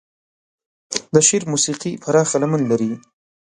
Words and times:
د 1.13 1.15
شعر 1.27 1.43
موسيقي 1.51 1.91
پراخه 2.03 2.37
لمن 2.43 2.61
لري. 2.71 2.91